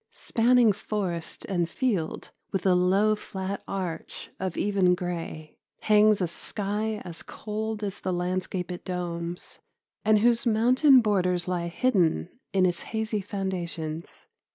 [0.09, 6.99] Spanning forest and field with a low flat arch of even gray, hangs a sky
[7.05, 9.59] as cold as the landscape it domes
[10.03, 14.25] and whose mountain borders lie hidden in its hazy foundations.